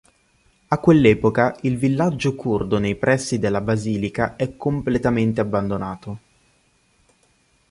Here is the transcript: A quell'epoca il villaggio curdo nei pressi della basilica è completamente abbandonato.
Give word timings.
A 0.69 0.79
quell'epoca 0.79 1.55
il 1.61 1.77
villaggio 1.77 2.33
curdo 2.33 2.79
nei 2.79 2.95
pressi 2.95 3.37
della 3.37 3.61
basilica 3.61 4.35
è 4.35 4.57
completamente 4.57 5.41
abbandonato. 5.41 6.19